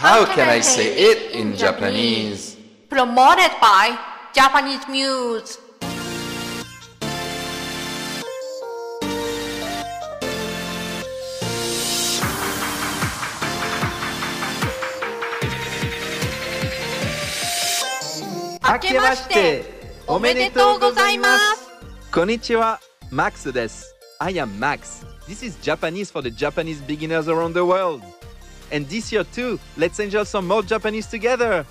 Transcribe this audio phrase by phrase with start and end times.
[0.00, 2.56] How can I say it in Japanese?
[2.88, 3.98] Promoted by
[4.32, 5.58] Japanese Muse.
[18.62, 19.64] 明けまして
[20.06, 21.68] おめでとうございます。
[22.14, 22.78] こんにちは、
[23.10, 23.50] Max
[24.20, 25.04] I am Max.
[25.26, 28.17] This is Japanese for the Japanese beginners around the world.
[28.70, 31.64] And this year too, let's enjoy some more Japanese together.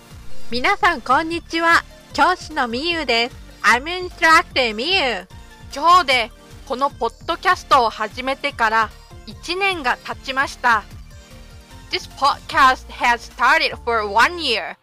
[0.49, 1.83] 皆さんこんにちは
[2.13, 5.27] 教師のみゆです I'm Instructor みゆ
[5.75, 6.31] 今日で
[6.65, 8.89] このポッドキャストを始めてから
[9.27, 10.85] 1年が経ちました
[11.91, 14.77] This podcast has started for one year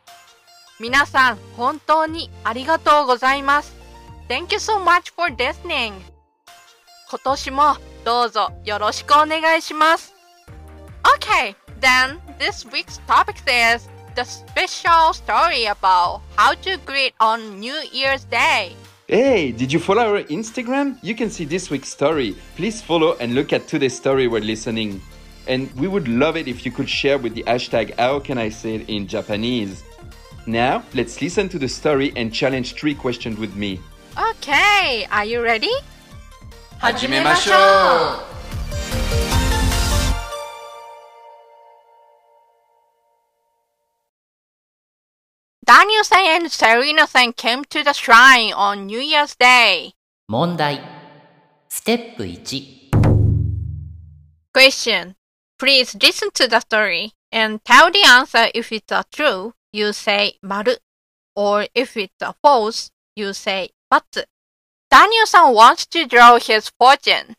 [0.79, 3.75] 皆さん本当にありがとうございます
[4.29, 5.95] Thank you so much for listening
[7.09, 10.15] 今年もどうぞよろしくお願いします
[11.19, 17.80] Okay, then this week's topic is the special story about how to greet on New
[17.92, 18.76] Year's Day.
[19.08, 20.98] Hey, did you follow our Instagram?
[21.02, 22.36] You can see this week's story.
[22.56, 25.02] Please follow and look at today's story while listening.
[25.48, 28.50] And we would love it if you could share with the hashtag How Can I
[28.50, 29.84] Say It in Japanese.
[30.46, 33.80] Now, let's listen to the story and challenge three questions with me.
[34.18, 35.72] Okay, are you ready?
[36.82, 38.43] 始めましょう
[45.74, 49.92] ダニエルさん and Serena さん came to the shrine on New Year's Day.
[50.28, 50.82] 問題。
[51.70, 52.90] ステップ1。
[54.52, 55.14] Question.
[55.60, 60.40] Please listen to the story and tell the answer if it's a true, you say
[60.42, 60.80] 丸
[61.36, 64.26] or if it's a false, you say ×.
[64.90, 67.36] Daniel-san wants to draw his fortune.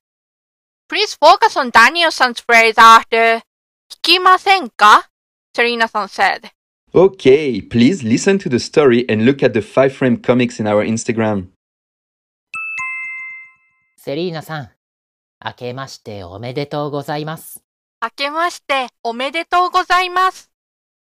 [0.89, 3.41] Please focus on Daniel-san's phrase after
[3.91, 5.11] 聞きませんか
[5.57, 6.51] Serena-san said.
[6.96, 10.82] Okay, please listen to the story and look at the five frame comics in our
[10.82, 11.48] Instagram.
[13.98, 14.70] セリーナさん、
[15.44, 17.62] 明けましておめでとうございます。
[18.02, 20.50] 明けましておめでとうございます。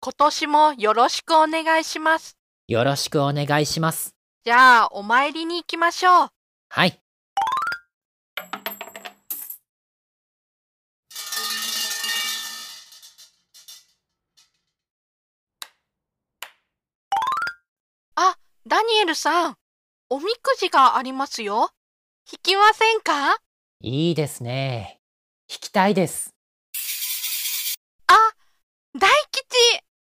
[0.00, 2.36] 今年もよろしくお願いします。
[2.66, 4.16] よろしくお願いします。
[4.44, 6.28] じゃあ、お参りに行きましょう。
[6.69, 7.00] はい。
[18.96, 19.56] ニエルさん、
[20.08, 21.68] おみくじがありますよ。
[22.32, 23.36] 引きませんか？
[23.82, 25.00] いいですね。
[25.46, 26.30] 弾きたいです。
[28.06, 28.14] あ、
[28.98, 29.44] 大吉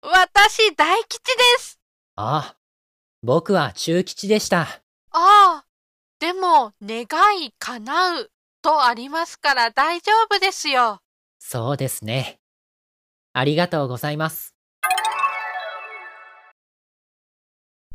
[0.02, 1.80] 私大吉です
[2.16, 2.54] あ、
[3.22, 4.60] 僕は中吉でした。
[4.60, 4.68] あ
[5.12, 5.64] あ、
[6.18, 7.06] でも、願
[7.42, 8.30] い叶う
[8.60, 11.00] とありますから大丈夫ですよ。
[11.38, 12.40] そうですね。
[13.32, 14.51] ありがとうございます。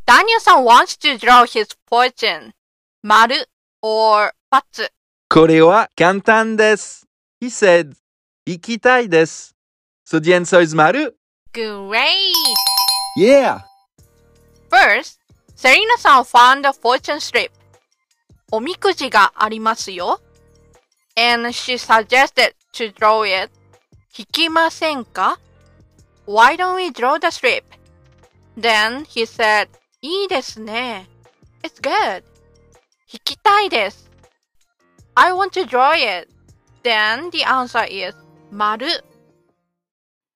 [0.08, 2.54] Daniel さん wants to draw his fortune.
[3.04, 3.50] 丸
[3.82, 4.90] or ×。
[5.28, 7.06] これは簡単です。
[7.42, 7.94] He said,
[8.46, 9.54] 行きたいです。
[10.10, 11.14] So the answer is maru.
[11.52, 12.08] Great!
[13.18, 13.60] Yeah!
[14.70, 15.20] First,
[15.58, 17.52] Serena さん found a fortune strip.
[18.50, 20.22] おみくじがありますよ。
[21.18, 23.52] And she suggested to draw it.
[24.18, 25.38] 引きませんか
[26.26, 27.64] Why don't we draw the strip?
[28.58, 29.68] Then he said,
[30.01, 31.09] いいですね。
[31.63, 32.25] It's good.
[33.13, 34.11] 引きたいです。
[35.15, 36.29] I want to draw it.
[36.83, 38.17] Then the answer is
[38.51, 38.87] 丸。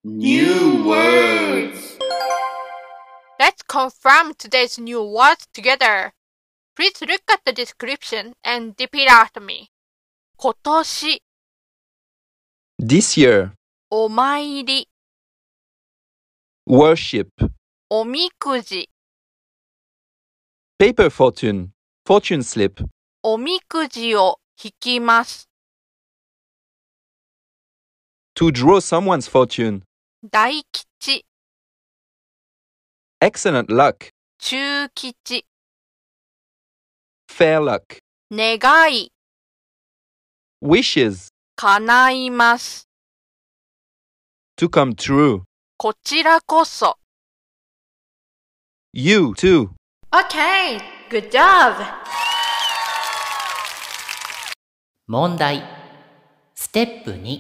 [0.05, 1.99] New words
[3.39, 6.13] Let's confirm today's new words together.
[6.75, 9.71] Please look at the description and repeat after me.
[10.37, 11.23] 今年、
[12.79, 13.53] This year,
[13.91, 14.89] お参り、
[16.69, 17.29] worship,
[17.91, 18.89] おみくじ、
[20.81, 21.71] paper fortune,
[22.07, 22.85] fortune slip,
[23.23, 25.49] おみくじを引きます。
[28.35, 29.83] to draw someone's fortune,
[30.31, 31.25] 大吉、
[33.21, 35.47] excellent luck, 中吉、
[37.29, 37.99] fair luck,
[38.31, 39.11] 願い、
[40.63, 42.87] wishes, 叶います。
[44.57, 45.43] to come true.
[45.79, 46.97] こちらこそ。
[48.95, 49.71] You too.
[50.14, 50.78] Okay,
[51.10, 51.74] good job!
[55.08, 55.64] 問題
[56.54, 57.40] ステップ2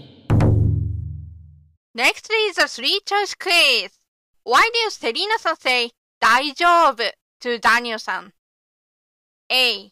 [1.93, 3.91] Next is a three choice quiz.
[4.45, 5.91] Why do Serena san say
[6.21, 7.03] 大丈夫
[7.41, 8.31] to Daniel san?
[9.51, 9.91] A.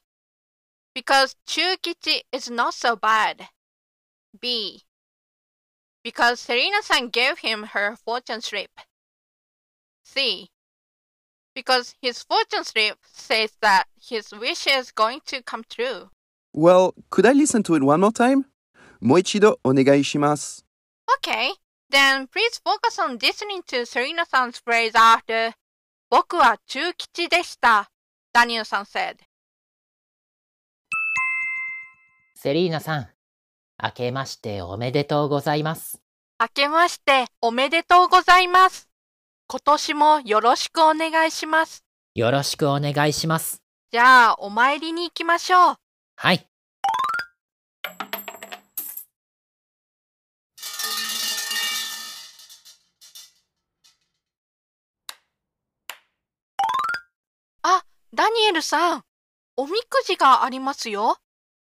[0.96, 3.50] Because 中吉 is not so bad.
[4.40, 4.86] B.
[6.02, 8.72] Because Serena san gave him her fortune slip.
[10.06, 10.50] C.
[11.60, 16.10] Because his fortune slip says that his wish is going to come true.
[16.54, 18.46] Well, could I listen to it one more time?
[19.02, 20.66] もう一度お願いします。
[21.22, 21.52] Okay,
[21.92, 25.52] then please focus on listening to Serena san's phrase after
[26.10, 27.92] 僕は中吉でした。
[28.34, 29.18] Daniel san said.
[32.36, 33.10] セリーナさん、
[33.84, 36.02] 明けましておめでとうございます。
[36.40, 38.89] 明けましておめでとうございます。
[39.52, 41.84] 今年もよろしくお願いします。
[42.14, 43.64] よろしくお願いします。
[43.92, 45.76] じゃあ、お参りに行きましょう。
[46.18, 46.46] はい。
[58.12, 59.04] ダニエルさん、
[59.56, 61.18] おみくじがありますよ。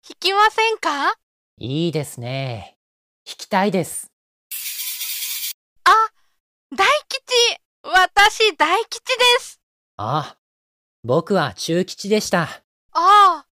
[0.09, 1.13] 引きませんか？
[1.57, 2.77] いいですね。
[3.25, 4.11] 弾きたいです。
[5.83, 5.91] あ、
[6.75, 6.98] 大吉
[8.01, 9.59] 私大吉です
[9.97, 10.37] あ、
[11.03, 12.43] 僕は中吉でした。
[12.43, 12.63] あ
[12.93, 13.45] あ、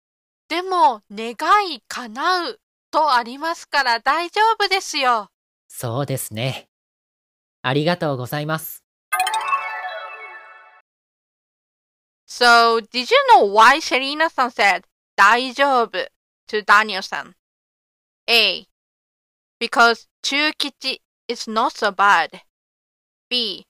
[0.48, 1.36] でも、願
[1.70, 2.60] い叶う
[2.90, 5.30] とありますから大丈夫ですよ。
[5.68, 6.70] そうですね。
[7.62, 8.86] ありがとうございます。
[12.26, 14.84] So, did you know why Serena san said
[15.18, 15.90] 大丈夫
[16.48, 17.34] to Daniel san?
[18.28, 18.66] A.
[19.60, 22.40] Because 中吉 is not so bad.
[23.28, 23.68] B.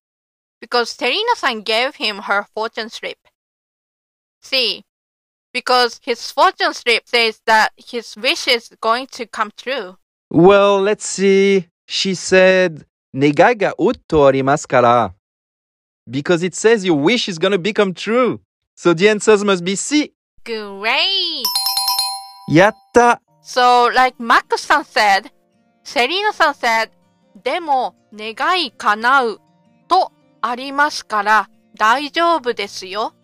[0.59, 3.17] because Serena-san gave him her fortune slip.
[4.41, 4.83] C.
[5.53, 9.97] Because his fortune slip says that his wish is going to come true.
[10.29, 11.67] Well, let's see.
[11.87, 15.15] She said, Negai ga utto arimasu kara.
[16.09, 18.41] Because it says your wish is going to become true.
[18.75, 20.13] So the answers must be C.
[20.43, 21.45] Great!
[22.49, 23.17] Yatta!
[23.41, 25.31] So, like Max-san said,
[25.83, 26.89] Serena-san said,
[27.43, 29.41] でも願い叶う
[30.46, 33.14] ありますから大丈夫ですよ。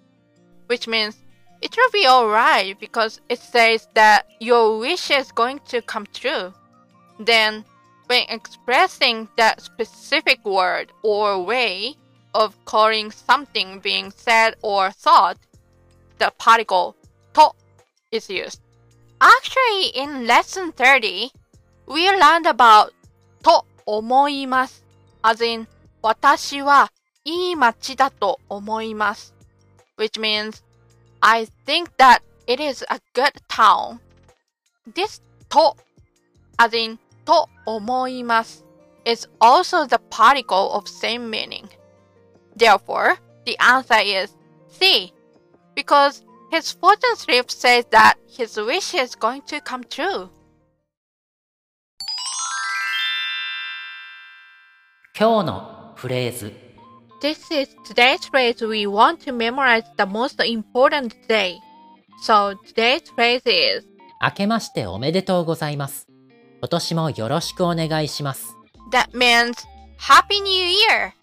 [0.68, 1.16] Which means
[1.60, 6.52] it will be alright because it says that your wish is going to come true.
[7.18, 7.64] Then,
[8.06, 11.96] when expressing that specific word or way
[12.34, 15.36] of calling something being said or thought,
[16.18, 16.94] the particle
[17.32, 17.54] と
[18.12, 18.60] is used.
[19.20, 21.32] Actually, in lesson 30,
[21.86, 22.92] we learned about
[23.42, 24.84] と思います。
[25.22, 25.66] as in,
[26.02, 26.92] 私は
[27.24, 29.34] いい街だと思います。
[29.98, 30.62] which means,
[31.20, 33.98] I think that it is a good town.
[34.94, 35.76] This と
[36.56, 38.64] as in, と思います
[39.04, 41.68] is also the particle of same meaning.
[42.56, 44.36] Therefore, the answer is
[44.68, 45.12] C,
[45.74, 50.30] because his fortune slip says that his wish is going to come true.
[55.18, 56.61] 今日のフレーズ。
[57.23, 61.57] This is today's phrase we want to memorize the most important day.
[62.21, 63.85] So today's phrase is
[64.21, 66.05] 明けましておめでとうございます。
[66.59, 68.57] 今年もよろしくお願いします。
[68.91, 69.53] that means
[69.97, 71.13] Happy New Year!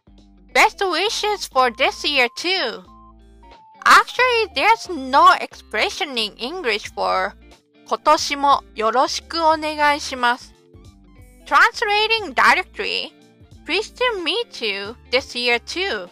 [0.54, 2.82] Best wishes for this year too.
[3.84, 7.34] Actually, there's no expression in English for
[7.86, 10.54] 今年もよろしくお願いします。
[11.44, 13.19] Translating directly,
[13.65, 16.07] pleased to meet you this year too.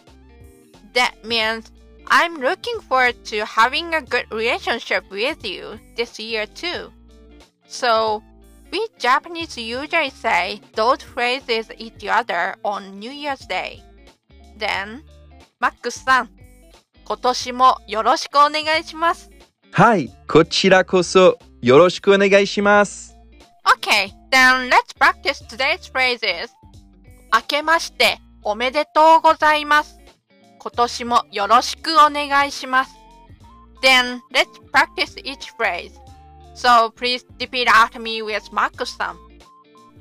[0.94, 1.70] That means
[2.08, 6.92] I'm looking forward to having a good relationship with you this year too.
[7.66, 8.22] So,
[8.70, 13.82] we Japanese usually say those phrases each other on New Year's Day.
[14.58, 15.02] Then,
[15.60, 16.30] マックスさん、
[17.04, 19.30] 今年もよろしくお願いします。
[19.72, 23.16] はい、こちらこそよろしくお願いします。
[23.64, 26.50] Okay, then let's practice today's phrases.
[27.31, 29.99] 明けましておめでとうございます。
[30.57, 32.95] 今年もよろしくお願いします。
[33.81, 35.91] Then let's practice each phrase.
[36.55, 39.17] So please repeat after me with Marcus さん。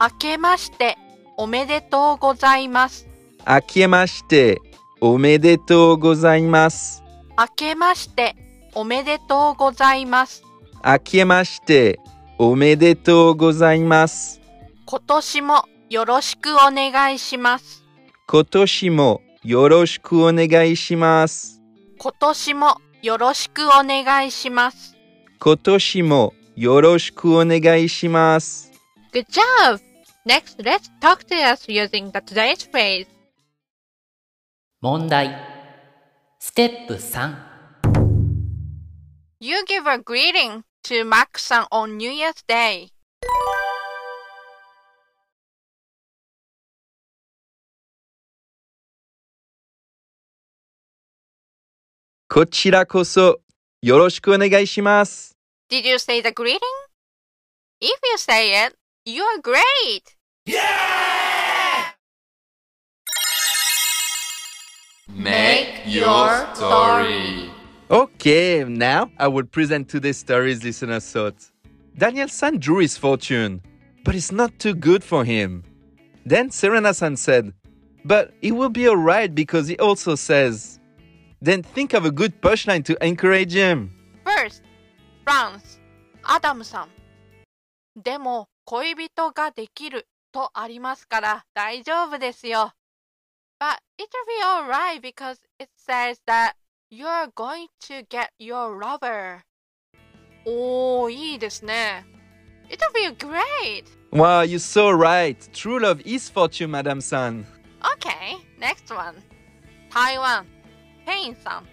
[0.00, 0.96] 明けまして
[1.36, 3.06] おめでとうございます。
[3.46, 4.60] 明けまして
[5.00, 7.04] おめでとうございます。
[7.36, 8.36] 明けまして
[8.74, 10.42] おめでとうございます。
[10.84, 12.00] 明けまして
[12.38, 14.40] おめでとうございます。
[14.86, 17.84] 今年もよろしくお願いします。
[18.26, 21.62] 今年もよろしくお願いします。
[21.98, 24.96] 今年もよろしくお願いします。
[25.40, 28.70] 今年もよろしくお願いします。
[29.14, 29.80] Good job!
[30.26, 33.06] Next, let's talk to us using the today's phrase.
[34.82, 35.34] 問題。
[36.38, 37.34] ステップ3。
[39.40, 42.88] You give a greeting to Max-san on New Year's Day.
[52.27, 53.39] こちらこそ
[53.81, 55.35] よろしくお願いします。
[55.69, 56.59] Did you say the greeting?
[57.81, 58.75] If you say it,
[59.05, 60.15] you're great!
[65.09, 67.51] Make your story.
[67.89, 71.35] Okay, now I will present today's story's listener thought.
[71.97, 73.61] Daniel-san drew his fortune,
[74.03, 75.63] but it's not too good for him.
[76.25, 77.53] Then Serena-san said,
[78.05, 80.76] but it will be alright because he also says.
[81.41, 83.89] Then think of a good punchline to encourage him.
[84.23, 84.63] First,
[85.25, 85.79] France,
[86.23, 86.89] アダムさん。
[88.01, 92.71] でも、恋人ができるとありますから大丈夫ですよ。
[93.59, 96.53] But it'll be alright because it says that
[96.89, 99.41] you're going to get your lover.
[100.45, 102.05] おー、いいですね。
[102.69, 103.85] It'll be great!
[104.11, 105.37] Wow, you're so right.
[105.53, 107.45] True love is fortune, Madame San.
[107.81, 109.15] Okay, next one.
[109.89, 110.45] 台湾、
[111.08, 111.66] ペインさん。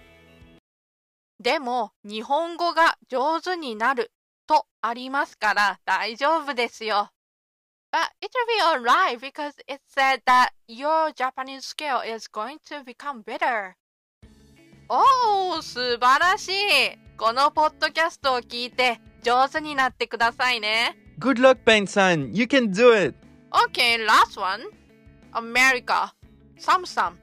[1.42, 4.14] でも、日本語が上手になる
[4.48, 7.12] とありますから大丈夫ですよ。
[7.92, 13.74] But it'll be alright because it said that your Japanese skill is going to become better.
[14.88, 16.54] おー、素晴らしい
[17.18, 20.96] このポッドキャストを聞いて上手になってくださいね。
[21.20, 22.32] Good luck, Pain-san.
[22.32, 23.18] You can do it.
[23.52, 24.62] Okay, last one.
[25.34, 26.14] America.
[26.58, 27.20] サムさん。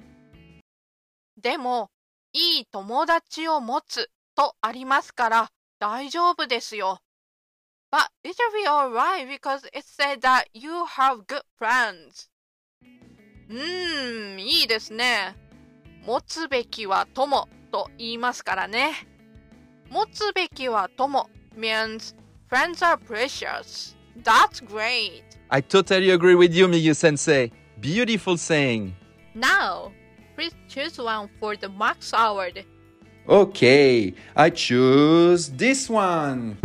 [1.41, 1.89] でも、
[2.33, 7.01] いい友達を持つとありますから大丈夫ですよ。
[7.91, 12.31] But it'll be alright because it said that you have good friends.
[13.51, 15.37] うーん、いいですね。
[16.07, 18.93] 持つべきは友と言いますからね。
[19.91, 22.17] 持つべきは友 means
[22.51, 23.95] friends are precious.
[24.23, 25.23] That's great.
[25.51, 27.53] I totally agree with you, Miyu-sensei.
[27.79, 28.95] Beautiful saying.
[29.35, 29.93] Now,
[30.37, 32.65] please choose one for the Max Award.
[33.29, 36.57] Okay, I choose this one.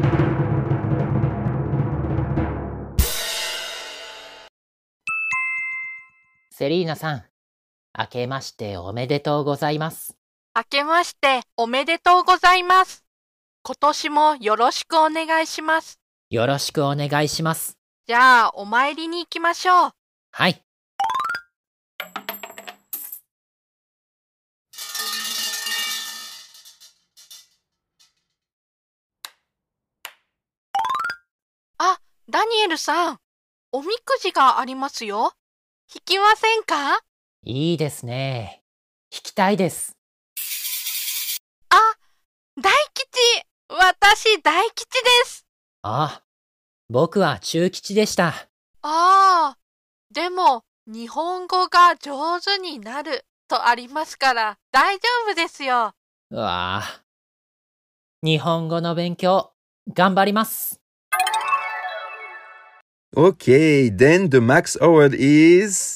[6.50, 7.24] セリーナさん、
[7.98, 10.18] 明けましておめでとうございます。
[10.56, 13.06] 明けましておめでとうございます。
[13.64, 16.00] 今年もよろしくお願いします。
[16.32, 17.78] よろしくお願いします。
[18.08, 19.92] じゃあ、お参りに行きましょう。
[20.32, 20.64] はい。
[32.68, 33.20] エルさん、
[33.72, 35.32] おみくじがありますよ。
[35.96, 37.00] 引きませんか？
[37.46, 38.62] いいですね。
[39.10, 39.96] 弾きたいです。
[41.70, 41.78] あ、
[42.62, 43.08] 大吉
[43.70, 45.46] 私大吉です
[45.82, 46.24] あ、
[46.90, 48.34] 僕は中吉でした。
[48.82, 49.58] ああ、
[50.12, 55.94] でも、日本語が上手になるとありますから大丈夫ですよ。
[56.32, 57.04] うわあ。
[58.24, 59.54] 日本語の勉強、
[59.94, 60.82] 頑張ります。
[63.17, 65.95] Okay, then the max award is.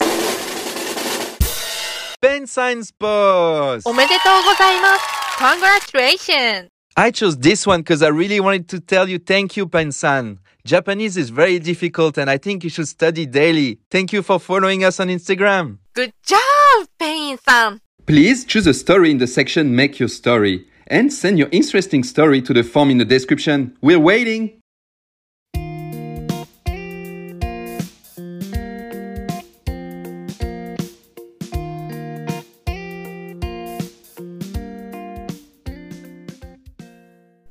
[2.21, 3.89] Pain-san Sports!
[3.89, 5.05] おめでとうございます。
[5.39, 6.69] Congratulations!
[6.95, 10.39] I chose this one because I really wanted to tell you thank you, Pain-san.
[10.67, 13.79] Japanese is very difficult and I think you should study daily.
[13.91, 15.79] Thank you for following us on Instagram.
[15.95, 17.81] Good job, ペインさん。
[18.07, 22.43] Please choose a story in the section Make Your Story and send your interesting story
[22.43, 23.75] to the form in the description.
[23.81, 24.60] We're waiting!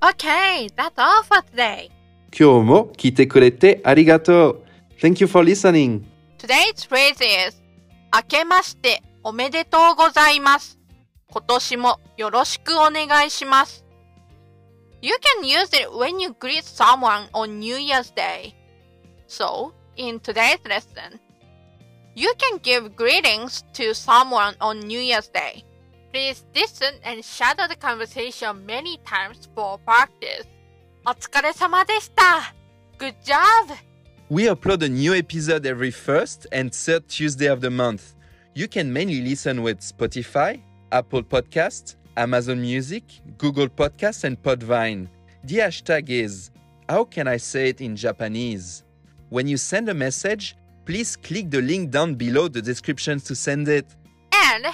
[0.02, 1.90] Okay, that's all for today.
[2.30, 4.62] Kyomu kite korete arigato.
[5.00, 6.06] Thank you for listening.
[6.38, 7.60] Today's phrase is
[8.12, 10.76] Akemashite omedetou gozaimasu.
[11.32, 13.82] Kotoshi mo yoroshiku onegaishimasu.
[15.02, 18.54] You can use it when you greet someone on New Year's Day.
[19.26, 21.20] So, in today's lesson,
[22.14, 25.64] you can give greetings to someone on New Year's Day.
[26.12, 30.46] Please listen and shadow the conversation many times for practice.
[31.06, 32.52] お疲れ様でした
[32.98, 33.74] Good job!
[34.28, 38.14] We upload a new episode every first and third Tuesday of the month.
[38.54, 40.60] You can mainly listen with Spotify,
[40.92, 43.04] Apple Podcasts, Amazon Music,
[43.38, 45.08] Google Podcasts, and Podbean.
[45.44, 46.50] The hashtag is
[46.88, 48.84] How Can I Say It in Japanese?
[49.30, 53.68] When you send a message, please click the link down below the description to send
[53.68, 53.86] it.
[54.32, 54.66] And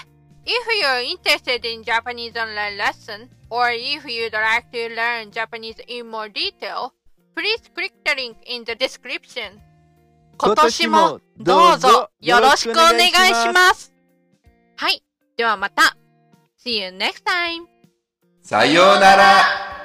[0.46, 6.06] if you're interested in Japanese online lesson, or if you'd like to learn Japanese in
[6.06, 6.94] more detail,
[7.34, 9.60] please click the link in the description.
[10.38, 13.92] 今年もどうぞよろしくお願いします。
[14.76, 15.02] はい。
[15.36, 15.96] ではまた。
[16.62, 17.66] See you next time.
[18.42, 19.75] さようなら